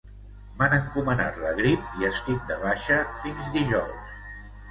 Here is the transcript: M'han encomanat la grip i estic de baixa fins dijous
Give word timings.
M'han 0.59 0.71
encomanat 0.77 1.35
la 1.43 1.51
grip 1.59 1.91
i 1.99 2.07
estic 2.09 2.49
de 2.53 2.57
baixa 2.63 2.97
fins 3.21 3.53
dijous 3.59 4.11